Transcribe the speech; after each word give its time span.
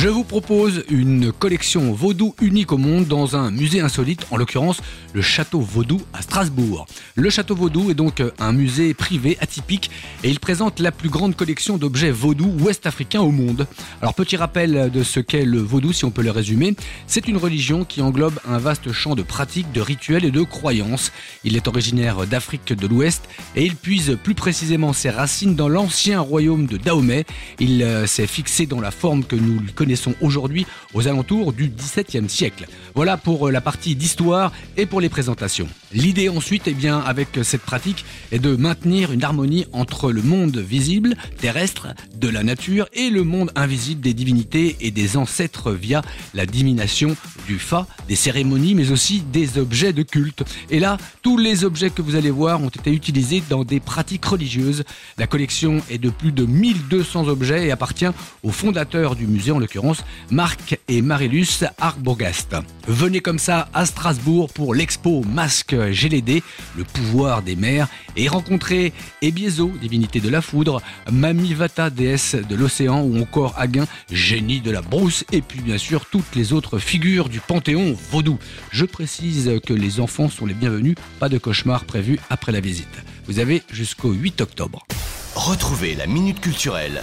Je 0.00 0.08
vous 0.08 0.22
propose 0.22 0.84
une 0.90 1.32
collection 1.32 1.92
vaudou 1.92 2.32
unique 2.40 2.70
au 2.70 2.78
monde 2.78 3.08
dans 3.08 3.34
un 3.34 3.50
musée 3.50 3.80
insolite, 3.80 4.28
en 4.30 4.36
l'occurrence 4.36 4.80
le 5.12 5.22
Château 5.22 5.60
Vaudou 5.60 6.00
à 6.12 6.22
Strasbourg. 6.22 6.86
Le 7.16 7.30
Château 7.30 7.56
Vaudou 7.56 7.90
est 7.90 7.94
donc 7.94 8.22
un 8.38 8.52
musée 8.52 8.94
privé 8.94 9.36
atypique 9.40 9.90
et 10.22 10.30
il 10.30 10.38
présente 10.38 10.78
la 10.78 10.92
plus 10.92 11.08
grande 11.08 11.34
collection 11.34 11.78
d'objets 11.78 12.12
vaudou 12.12 12.46
ouest-africains 12.60 13.22
au 13.22 13.32
monde. 13.32 13.66
Alors 14.00 14.14
petit 14.14 14.36
rappel 14.36 14.92
de 14.92 15.02
ce 15.02 15.18
qu'est 15.18 15.44
le 15.44 15.58
vaudou 15.58 15.92
si 15.92 16.04
on 16.04 16.12
peut 16.12 16.22
le 16.22 16.30
résumer, 16.30 16.76
c'est 17.08 17.26
une 17.26 17.36
religion 17.36 17.84
qui 17.84 18.00
englobe 18.00 18.38
un 18.48 18.58
vaste 18.58 18.92
champ 18.92 19.16
de 19.16 19.22
pratiques, 19.22 19.72
de 19.72 19.80
rituels 19.80 20.24
et 20.24 20.30
de 20.30 20.42
croyances. 20.44 21.10
Il 21.42 21.56
est 21.56 21.66
originaire 21.66 22.24
d'Afrique 22.24 22.72
de 22.72 22.86
l'Ouest 22.86 23.24
et 23.56 23.64
il 23.64 23.74
puise 23.74 24.16
plus 24.22 24.36
précisément 24.36 24.92
ses 24.92 25.10
racines 25.10 25.56
dans 25.56 25.68
l'ancien 25.68 26.20
royaume 26.20 26.66
de 26.66 26.76
Dahomey. 26.76 27.24
Il 27.58 27.82
euh, 27.82 28.06
s'est 28.06 28.28
fixé 28.28 28.66
dans 28.66 28.80
la 28.80 28.92
forme 28.92 29.24
que 29.24 29.34
nous 29.34 29.58
lui 29.58 29.72
connaissons 29.72 29.87
aujourd'hui 30.20 30.66
aux 30.94 31.08
alentours 31.08 31.52
du 31.52 31.68
XVIIe 31.68 32.28
siècle. 32.28 32.66
Voilà 32.94 33.16
pour 33.16 33.48
euh, 33.48 33.50
la 33.50 33.60
partie 33.60 33.94
d'histoire 33.94 34.52
et 34.76 34.86
pour 34.86 35.00
les 35.00 35.08
présentations. 35.08 35.68
L'idée 35.92 36.28
ensuite, 36.28 36.64
eh 36.66 36.74
bien, 36.74 36.98
avec 36.98 37.28
cette 37.42 37.62
pratique, 37.62 38.04
est 38.30 38.38
de 38.38 38.56
maintenir 38.56 39.10
une 39.10 39.24
harmonie 39.24 39.66
entre 39.72 40.12
le 40.12 40.20
monde 40.20 40.58
visible, 40.58 41.16
terrestre, 41.40 41.88
de 42.14 42.28
la 42.28 42.42
nature 42.42 42.88
et 42.92 43.08
le 43.08 43.24
monde 43.24 43.50
invisible 43.54 44.02
des 44.02 44.12
divinités 44.12 44.76
et 44.80 44.90
des 44.90 45.16
ancêtres 45.16 45.72
via 45.72 46.02
la 46.34 46.44
divination 46.44 47.16
du 47.46 47.58
fa, 47.58 47.86
des 48.06 48.16
cérémonies, 48.16 48.74
mais 48.74 48.90
aussi 48.90 49.22
des 49.32 49.56
objets 49.56 49.94
de 49.94 50.02
culte. 50.02 50.42
Et 50.68 50.78
là, 50.78 50.98
tous 51.22 51.38
les 51.38 51.64
objets 51.64 51.88
que 51.88 52.02
vous 52.02 52.16
allez 52.16 52.30
voir 52.30 52.62
ont 52.62 52.68
été 52.68 52.92
utilisés 52.92 53.42
dans 53.48 53.64
des 53.64 53.80
pratiques 53.80 54.26
religieuses. 54.26 54.84
La 55.16 55.26
collection 55.26 55.80
est 55.90 55.98
de 55.98 56.10
plus 56.10 56.32
de 56.32 56.44
1200 56.44 57.28
objets 57.28 57.66
et 57.66 57.70
appartient 57.70 58.10
au 58.42 58.50
fondateur 58.50 59.16
du 59.16 59.26
musée, 59.26 59.52
en 59.52 59.58
l'occurrence 59.58 60.04
Marc 60.30 60.78
et 60.88 61.00
Marilus 61.00 61.64
Arbogast. 61.78 62.56
Venez 62.86 63.20
comme 63.20 63.38
ça 63.38 63.68
à 63.72 63.86
Strasbourg 63.86 64.50
pour 64.52 64.74
l'expo 64.74 65.22
Masque 65.22 65.77
GLD, 65.86 66.42
le 66.76 66.84
pouvoir 66.84 67.42
des 67.42 67.56
mers, 67.56 67.88
et 68.16 68.28
rencontrez 68.28 68.92
Ebiezo, 69.22 69.72
divinité 69.80 70.20
de 70.20 70.28
la 70.28 70.40
foudre, 70.40 70.82
Mamivata, 71.10 71.90
déesse 71.90 72.34
de 72.34 72.54
l'océan, 72.54 73.02
ou 73.02 73.20
encore 73.20 73.54
Aguin, 73.56 73.86
génie 74.10 74.60
de 74.60 74.70
la 74.70 74.82
brousse, 74.82 75.24
et 75.32 75.42
puis 75.42 75.60
bien 75.60 75.78
sûr 75.78 76.06
toutes 76.06 76.34
les 76.34 76.52
autres 76.52 76.78
figures 76.78 77.28
du 77.28 77.40
panthéon 77.40 77.96
vaudou. 78.10 78.38
Je 78.70 78.84
précise 78.84 79.60
que 79.66 79.72
les 79.72 80.00
enfants 80.00 80.28
sont 80.28 80.46
les 80.46 80.54
bienvenus, 80.54 80.96
pas 81.18 81.28
de 81.28 81.38
cauchemar 81.38 81.84
prévu 81.84 82.18
après 82.30 82.52
la 82.52 82.60
visite. 82.60 82.88
Vous 83.26 83.38
avez 83.38 83.62
jusqu'au 83.70 84.12
8 84.12 84.40
octobre. 84.40 84.86
Retrouvez 85.34 85.94
la 85.94 86.06
minute 86.06 86.40
culturelle 86.40 87.02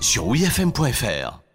sur 0.00 0.26
wifm.fr. 0.26 1.49